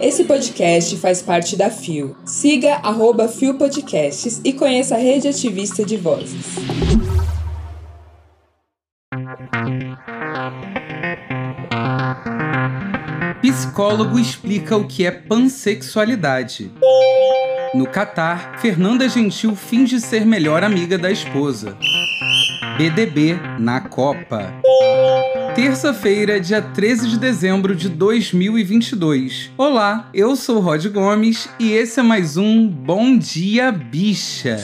[0.00, 2.16] Esse podcast faz parte da FIO.
[2.24, 6.56] Siga arroba FIO Podcasts e conheça a rede ativista de vozes.
[13.40, 16.72] Psicólogo explica o que é pansexualidade.
[17.74, 21.76] No Catar, Fernanda Gentil finge ser melhor amiga da esposa.
[22.76, 24.52] BDB na Copa.
[25.54, 29.50] Terça-feira, dia 13 de dezembro de 2022.
[29.58, 34.56] Olá, eu sou Rod Gomes e esse é mais um Bom Dia Bicha.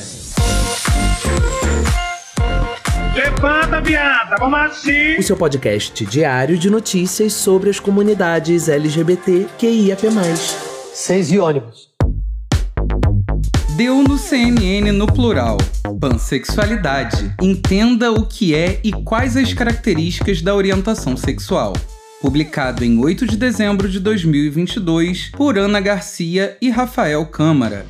[3.14, 5.18] Levanta, viada, vamos assim!
[5.18, 10.06] O seu podcast diário de notícias sobre as comunidades LGBT QIAP+.
[10.94, 11.97] Seis e ônibus.
[13.78, 15.56] Deu no CNN no plural.
[16.00, 17.32] Pansexualidade.
[17.40, 21.74] Entenda o que é e quais as características da orientação sexual.
[22.20, 27.86] Publicado em 8 de dezembro de 2022 por Ana Garcia e Rafael Câmara.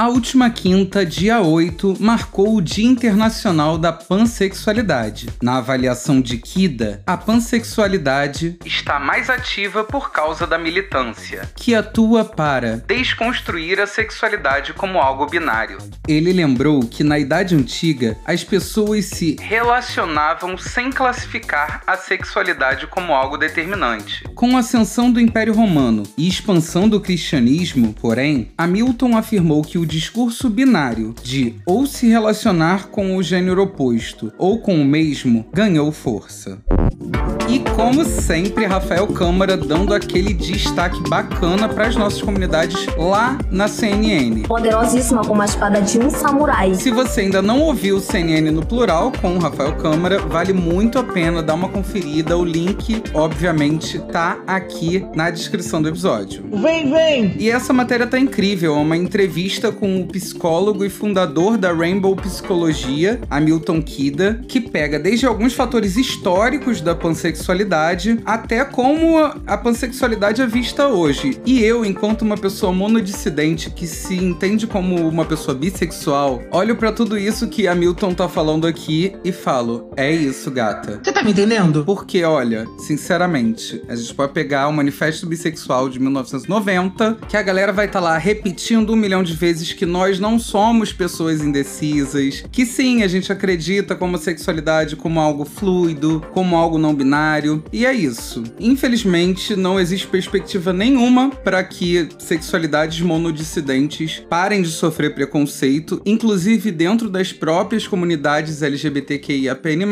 [0.00, 5.28] A última quinta, dia 8, marcou o Dia Internacional da Pansexualidade.
[5.42, 12.24] Na avaliação de Kida, a pansexualidade está mais ativa por causa da militância, que atua
[12.24, 15.76] para desconstruir a sexualidade como algo binário.
[16.08, 23.12] Ele lembrou que na Idade Antiga as pessoas se relacionavam sem classificar a sexualidade como
[23.12, 24.24] algo determinante.
[24.34, 29.89] Com a ascensão do Império Romano e expansão do cristianismo, porém, Hamilton afirmou que o
[29.90, 35.90] discurso binário de ou se relacionar com o gênero oposto ou com o mesmo ganhou
[35.90, 36.62] força.
[37.48, 43.66] E como sempre, Rafael Câmara dando aquele destaque bacana para as nossas comunidades lá na
[43.66, 44.42] CNN.
[44.42, 46.74] Poderosíssima como a espada de um samurai.
[46.76, 50.96] Se você ainda não ouviu o CNN no plural com o Rafael Câmara, vale muito
[50.96, 52.38] a pena dar uma conferida.
[52.38, 56.44] O link, obviamente, tá aqui na descrição do episódio.
[56.52, 57.34] Vem, vem!
[57.36, 62.14] E essa matéria tá incrível, é uma entrevista com o psicólogo e fundador da Rainbow
[62.14, 70.42] Psicologia, Hamilton Kida, que pega desde alguns fatores históricos da pansexualidade até como a pansexualidade
[70.42, 71.40] é vista hoje.
[71.44, 76.92] E eu, enquanto uma pessoa monodissidente que se entende como uma pessoa bissexual, olho para
[76.92, 81.00] tudo isso que Hamilton tá falando aqui e falo: é isso, gata.
[81.20, 81.84] Tá me entendendo?
[81.84, 87.74] Porque, olha, sinceramente, a gente pode pegar o Manifesto Bissexual de 1990, que a galera
[87.74, 92.42] vai estar tá lá repetindo um milhão de vezes que nós não somos pessoas indecisas,
[92.50, 97.84] que sim, a gente acredita como sexualidade como algo fluido, como algo não binário, e
[97.84, 98.42] é isso.
[98.58, 107.10] Infelizmente, não existe perspectiva nenhuma para que sexualidades monodissidentes parem de sofrer preconceito, inclusive dentro
[107.10, 109.84] das próprias comunidades LGBTQIAPN+,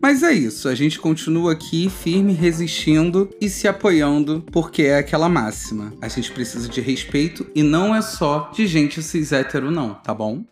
[0.00, 5.28] mas é isso, a gente continua aqui firme, resistindo e se apoiando, porque é aquela
[5.28, 5.92] máxima.
[6.00, 10.14] A gente precisa de respeito e não é só de gente cis hétero não, tá
[10.14, 10.44] bom?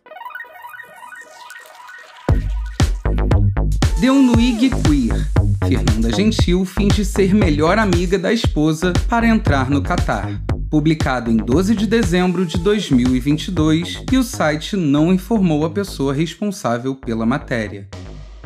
[4.00, 5.28] Deu no IG Queer.
[5.66, 10.42] Fernanda Gentil finge ser melhor amiga da esposa para entrar no Catar.
[10.70, 16.94] Publicado em 12 de dezembro de 2022, e o site não informou a pessoa responsável
[16.94, 17.88] pela matéria.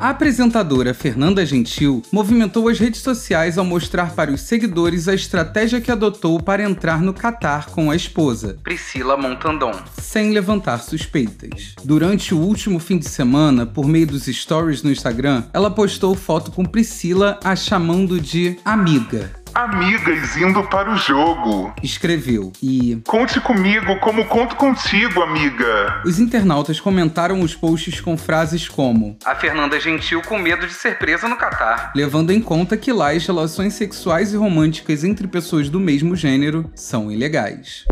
[0.02, 5.80] A apresentadora Fernanda Gentil movimentou as redes sociais ao mostrar para os seguidores a estratégia
[5.80, 11.76] que adotou para entrar no Catar com a esposa, Priscila Montandon, sem levantar suspeitas.
[11.84, 16.50] Durante o último fim de semana, por meio dos stories no Instagram, ela postou foto
[16.50, 19.41] com Priscila a chamando de amiga.
[19.54, 21.74] Amigas indo para o jogo.
[21.82, 22.98] Escreveu e.
[23.06, 26.00] Conte comigo como conto contigo, amiga.
[26.06, 30.96] Os internautas comentaram os posts com frases como: A Fernanda Gentil com medo de ser
[30.96, 31.92] presa no Catar.
[31.94, 36.70] Levando em conta que lá as relações sexuais e românticas entre pessoas do mesmo gênero
[36.74, 37.84] são ilegais.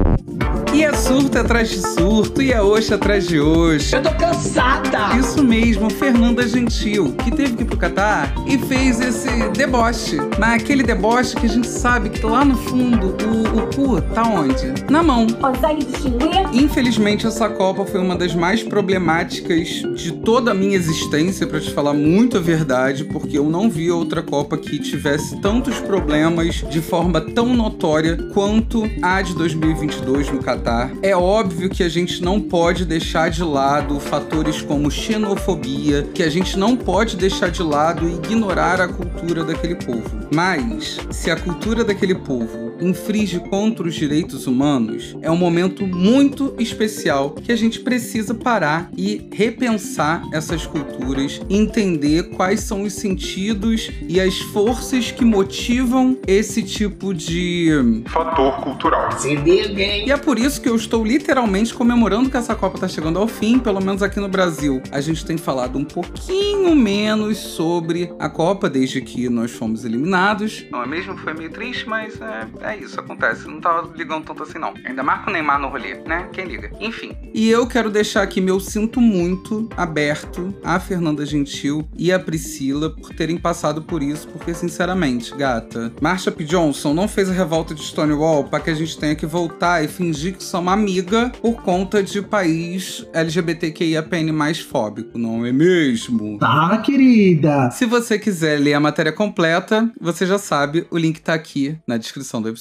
[0.80, 3.98] E é surto atrás de surto, e é oxa atrás de oxa.
[3.98, 5.14] Eu tô cansada!
[5.18, 10.16] Isso mesmo, Fernanda Gentil, que teve que ir pro Catar e fez esse deboche.
[10.38, 14.22] Mas aquele deboche que a gente sabe que lá no fundo o, o cu tá
[14.22, 14.72] onde?
[14.90, 15.26] Na mão.
[15.26, 16.48] Consegue distinguir?
[16.54, 21.70] Infelizmente, essa Copa foi uma das mais problemáticas de toda a minha existência, para te
[21.74, 26.80] falar muito a verdade, porque eu não vi outra Copa que tivesse tantos problemas de
[26.80, 32.22] forma tão notória quanto a de 2022 no Catar Catar, é óbvio que a gente
[32.22, 37.62] não pode deixar de lado fatores como xenofobia, que a gente não pode deixar de
[37.62, 40.28] lado e ignorar a cultura daquele povo.
[40.32, 46.54] Mas, se a cultura daquele povo infringe contra os direitos humanos, é um momento muito
[46.58, 53.90] especial que a gente precisa parar e repensar essas culturas, entender quais são os sentidos
[54.08, 59.10] e as forças que motivam esse tipo de Fator cultural.
[59.24, 63.28] e é por isso que eu estou literalmente comemorando que essa Copa está chegando ao
[63.28, 64.82] fim, pelo menos aqui no Brasil.
[64.90, 70.64] A gente tem falado um pouquinho menos sobre a Copa desde que nós fomos eliminados.
[70.70, 71.16] Não é mesmo?
[71.18, 73.46] Foi meio triste, mas é, é isso, acontece.
[73.46, 74.74] Não tava ligando tanto assim, não.
[74.84, 76.28] Ainda marca o Neymar no rolê, né?
[76.32, 76.70] Quem liga?
[76.80, 77.16] Enfim.
[77.34, 82.90] E eu quero deixar aqui meu sinto muito aberto à Fernanda Gentil e à Priscila
[82.90, 86.44] por terem passado por isso, porque, sinceramente, gata, Marsha P.
[86.44, 89.88] Johnson não fez a revolta de Stonewall para que a gente tenha que voltar e
[89.88, 96.38] fingir que somos amiga por conta de país LGBTQIAPN mais fóbico, não é mesmo?
[96.38, 97.70] Tá, querida.
[97.70, 101.96] Se você quiser ler a matéria completa, você já sabe, o link tá aqui na
[101.96, 102.59] descrição do episódio.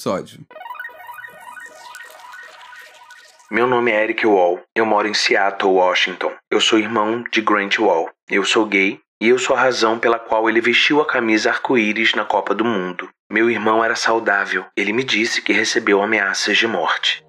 [3.50, 4.60] Meu nome é Eric Wall.
[4.74, 6.32] Eu moro em Seattle, Washington.
[6.50, 8.08] Eu sou irmão de Grant Wall.
[8.28, 12.14] Eu sou gay e eu sou a razão pela qual ele vestiu a camisa arco-íris
[12.14, 13.08] na Copa do Mundo.
[13.30, 14.64] Meu irmão era saudável.
[14.76, 17.24] Ele me disse que recebeu ameaças de morte.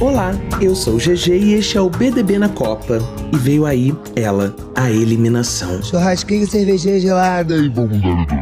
[0.00, 2.98] Olá, eu sou o GG e este é o BDB na Copa.
[3.32, 5.82] E veio aí ela, a eliminação.
[5.82, 7.56] Churrasquinho, cervejinha gelada.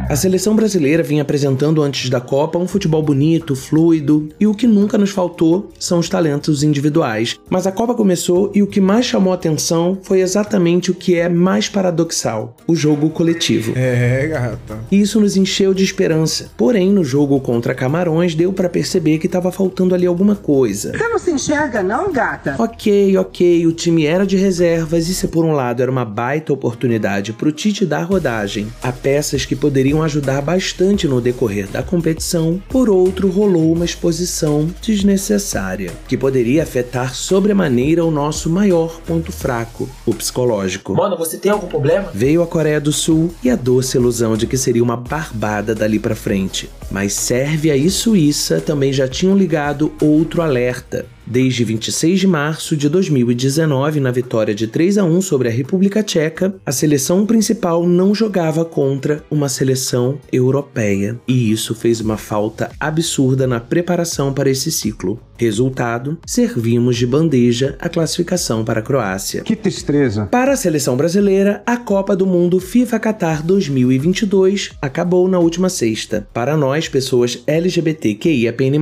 [0.09, 4.65] A seleção brasileira vinha apresentando antes da Copa um futebol bonito, fluido, e o que
[4.65, 7.37] nunca nos faltou são os talentos individuais.
[7.49, 11.15] Mas a Copa começou e o que mais chamou a atenção foi exatamente o que
[11.15, 13.73] é mais paradoxal: o jogo coletivo.
[13.75, 14.79] É, gata.
[14.91, 16.49] E isso nos encheu de esperança.
[16.55, 20.91] Porém, no jogo contra Camarões, deu pra perceber que estava faltando ali alguma coisa.
[20.97, 22.55] Você não se enxerga, não, gata?
[22.57, 24.37] Ok, ok, o time era de
[24.77, 28.91] reservas e se por um lado era uma baita oportunidade pro Tite dar rodagem a
[28.91, 35.91] peças que poderiam ajudar bastante no decorrer da competição, por outro rolou uma exposição desnecessária,
[36.07, 40.93] que poderia afetar sobremaneira o nosso maior ponto fraco, o psicológico.
[40.93, 42.09] Mano, você tem algum problema?
[42.13, 45.99] Veio a Coreia do Sul e a doce ilusão de que seria uma barbada dali
[45.99, 46.69] pra frente.
[46.91, 51.05] Mas Sérvia e Suíça também já tinham ligado outro alerta.
[51.29, 56.01] Desde 26 de março de 2019, na vitória de 3 a 1 sobre a República
[56.01, 62.71] Tcheca, a seleção principal não jogava contra uma seleção europeia, e isso fez uma falta
[62.79, 65.19] absurda na preparação para esse ciclo.
[65.37, 69.41] Resultado: servimos de bandeja a classificação para a Croácia.
[69.43, 70.25] Que tristeza.
[70.25, 76.27] Para a seleção brasileira, a Copa do Mundo FIFA Qatar 2022 acabou na última sexta.
[76.33, 78.79] Para nós, pessoas LGBTQIAPN+,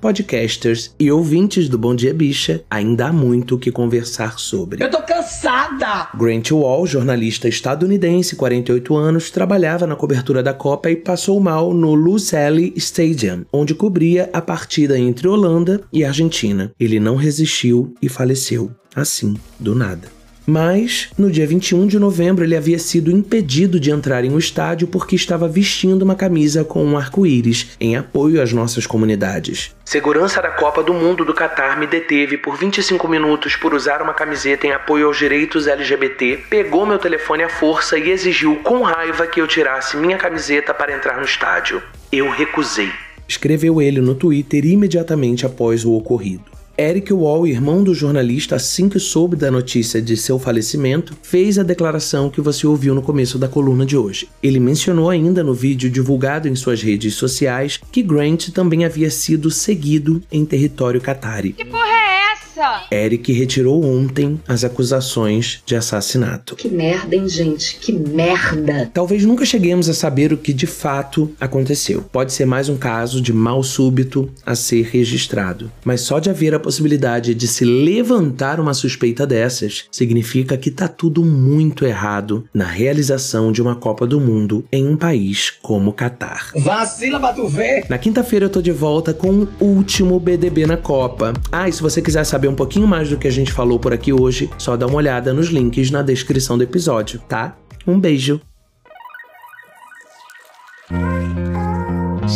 [0.00, 4.84] podcasters e ouvintes do Bom Dia Bicha, ainda há muito o que conversar sobre.
[4.84, 6.10] Eu tô cansada!
[6.14, 11.92] Grant Wall, jornalista estadunidense, 48 anos, trabalhava na cobertura da Copa e passou mal no
[11.92, 16.70] Lusail Stadium, onde cobria a partida entre Holanda e Argentina.
[16.78, 20.21] Ele não resistiu e faleceu, assim, do nada.
[20.46, 24.88] Mas, no dia 21 de novembro, ele havia sido impedido de entrar em um estádio
[24.88, 29.74] porque estava vestindo uma camisa com um arco-íris em apoio às nossas comunidades.
[29.84, 34.14] Segurança da Copa do Mundo do Catar me deteve por 25 minutos por usar uma
[34.14, 39.26] camiseta em apoio aos direitos LGBT, pegou meu telefone à força e exigiu com raiva
[39.26, 41.82] que eu tirasse minha camiseta para entrar no estádio.
[42.10, 42.90] Eu recusei.
[43.28, 46.61] Escreveu ele no Twitter imediatamente após o ocorrido.
[46.76, 51.62] Eric Wall, irmão do jornalista, assim que soube da notícia de seu falecimento, fez a
[51.62, 54.28] declaração que você ouviu no começo da coluna de hoje.
[54.42, 59.50] Ele mencionou ainda no vídeo divulgado em suas redes sociais que Grant também havia sido
[59.50, 61.52] seguido em território catari.
[61.52, 62.21] Que porra é
[62.56, 62.84] essa?
[62.90, 66.56] Eric retirou ontem as acusações de assassinato.
[66.56, 67.76] Que merda, hein, gente?
[67.76, 68.90] Que merda.
[68.92, 72.02] Talvez nunca cheguemos a saber o que de fato aconteceu.
[72.02, 75.70] Pode ser mais um caso de mal súbito a ser registrado.
[75.84, 80.88] Mas só de haver a possibilidade de se levantar uma suspeita dessas significa que tá
[80.88, 85.92] tudo muito errado na realização de uma Copa do Mundo em um país como o
[85.92, 86.50] Catar.
[86.56, 87.86] Vacila pra tu ver!
[87.88, 91.32] Na quinta-feira eu tô de volta com o último BDB na Copa.
[91.50, 93.92] Ah, e se você quiser saber um pouquinho mais do que a gente falou por
[93.92, 97.56] aqui hoje, só dá uma olhada nos links na descrição do episódio, tá?
[97.86, 98.40] Um beijo.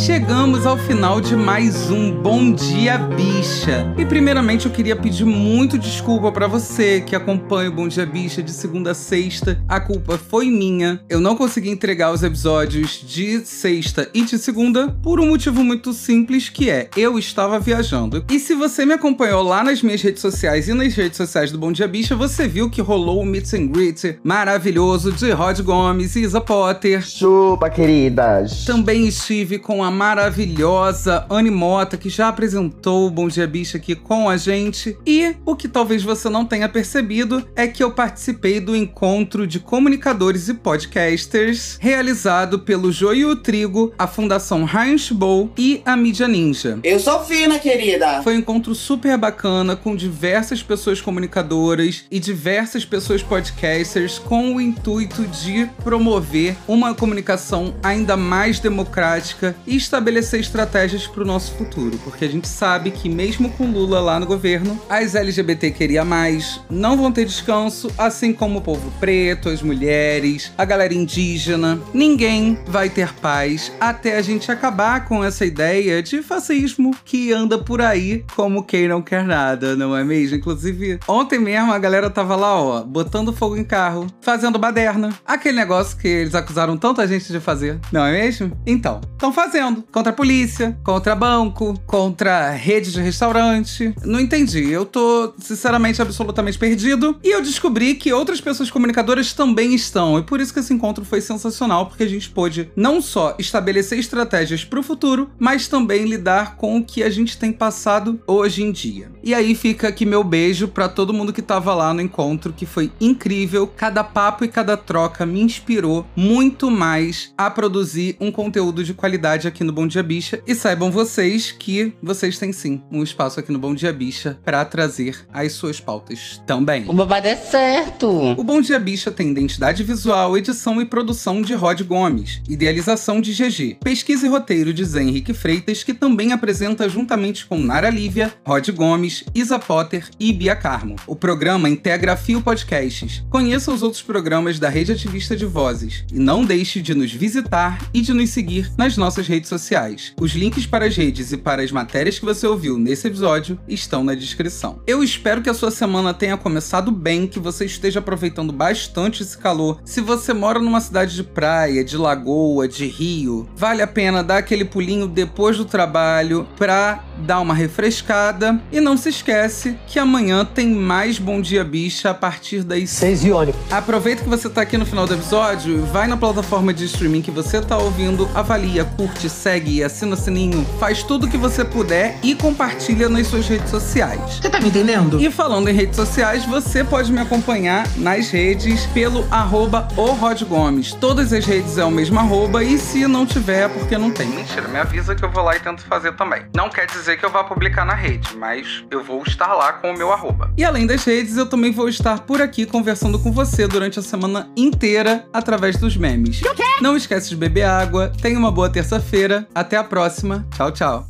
[0.07, 3.93] Chegamos ao final de mais um Bom Dia Bicha.
[3.97, 8.41] E primeiramente eu queria pedir muito desculpa para você que acompanha o Bom Dia Bicha
[8.41, 9.61] de segunda a sexta.
[9.67, 11.01] A culpa foi minha.
[11.09, 15.91] Eu não consegui entregar os episódios de sexta e de segunda por um motivo muito
[15.91, 18.23] simples que é eu estava viajando.
[18.31, 21.57] E se você me acompanhou lá nas minhas redes sociais e nas redes sociais do
[21.57, 26.15] Bom Dia Bicha, você viu que rolou o Meet and Greet maravilhoso de Rod Gomes
[26.15, 27.05] e Isa Potter.
[27.05, 28.63] Chupa, queridas.
[28.63, 33.95] Também estive com a maravilhosa Anne Mota, que já apresentou o Bom Dia Bicha aqui
[33.95, 34.95] com a gente.
[35.03, 39.59] E o que talvez você não tenha percebido é que eu participei do encontro de
[39.59, 46.77] comunicadores e podcasters realizado pelo Joio Trigo, a Fundação Heinz Bowl e a Mídia Ninja.
[46.83, 48.21] Eu sou fina, querida.
[48.21, 54.61] Foi um encontro super bacana com diversas pessoas comunicadoras e diversas pessoas podcasters com o
[54.61, 61.97] intuito de promover uma comunicação ainda mais democrática e estabelecer estratégias para o nosso futuro,
[62.03, 66.61] porque a gente sabe que mesmo com Lula lá no governo, as LGBT queria mais
[66.69, 71.79] não vão ter descanso, assim como o povo preto, as mulheres, a galera indígena.
[71.93, 77.57] Ninguém vai ter paz até a gente acabar com essa ideia de fascismo que anda
[77.57, 80.37] por aí como quem não quer nada, não é mesmo?
[80.37, 85.09] Inclusive, ontem mesmo a galera tava lá, ó, botando fogo em carro, fazendo baderna.
[85.25, 88.51] Aquele negócio que eles acusaram tanta gente de fazer, não é mesmo?
[88.65, 89.76] Então, estão fazendo.
[89.91, 93.93] Contra a polícia, contra banco, contra rede de restaurante.
[94.03, 94.69] Não entendi.
[94.69, 97.19] Eu tô, sinceramente, absolutamente perdido.
[97.23, 100.17] E eu descobri que outras pessoas comunicadoras também estão.
[100.19, 103.99] E por isso que esse encontro foi sensacional, porque a gente pôde não só estabelecer
[103.99, 108.63] estratégias para o futuro, mas também lidar com o que a gente tem passado hoje
[108.63, 109.11] em dia.
[109.23, 112.65] E aí fica aqui meu beijo para todo mundo que tava lá no encontro, que
[112.65, 113.67] foi incrível.
[113.67, 119.47] Cada papo e cada troca me inspirou muito mais a produzir um conteúdo de qualidade
[119.47, 120.41] aqui no Bom Dia Bicha.
[120.45, 124.63] E saibam vocês que vocês têm sim um espaço aqui no Bom Dia Bicha para
[124.65, 126.85] trazer as suas pautas também.
[126.87, 128.07] O babado é certo.
[128.07, 133.33] O Bom Dia Bicha tem identidade visual, edição e produção de Rod Gomes, idealização de
[133.33, 138.33] GG, pesquisa e roteiro de Zé Henrique Freitas, que também apresenta juntamente com Nara Lívia,
[138.45, 140.95] Rod Gomes, Isa Potter e Bia Carmo.
[141.05, 143.23] O programa integra a Fio Podcasts.
[143.29, 147.79] Conheça os outros programas da Rede Ativista de Vozes e não deixe de nos visitar
[147.93, 150.13] e de nos seguir nas nossas redes sociais.
[150.19, 154.03] Os links para as redes e para as matérias que você ouviu nesse episódio estão
[154.03, 154.79] na descrição.
[154.85, 159.37] Eu espero que a sua semana tenha começado bem, que você esteja aproveitando bastante esse
[159.37, 159.79] calor.
[159.85, 164.37] Se você mora numa cidade de praia, de lagoa, de rio, vale a pena dar
[164.37, 168.61] aquele pulinho depois do trabalho para dar uma refrescada.
[168.71, 173.25] E não se esquece que amanhã tem mais Bom Dia Bicha a partir das 6
[173.25, 173.61] e ônibus.
[173.71, 177.31] Aproveita que você tá aqui no final do episódio, vai na plataforma de streaming que
[177.31, 182.17] você tá ouvindo, avalia, curte, segue, assina o sininho, faz tudo o que você puder
[182.23, 184.19] e compartilha nas suas redes sociais.
[184.41, 185.21] Você tá me entendendo?
[185.21, 190.41] E falando em redes sociais, você pode me acompanhar nas redes pelo arroba o Rod
[190.43, 190.93] Gomes.
[190.93, 194.27] Todas as redes é o mesmo arroba e se não tiver é porque não tem.
[194.27, 196.43] Mentira, me avisa que eu vou lá e tento fazer também.
[196.55, 199.91] Não quer dizer que eu vá publicar na rede, mas eu vou estar lá com
[199.91, 200.51] o meu arroba.
[200.57, 204.01] E além das redes, eu também vou estar por aqui conversando com você durante a
[204.01, 206.41] semana inteira através dos memes.
[206.81, 211.07] Não esquece de beber água, tenha uma boa terça-feira, até a próxima, tchau, tchau.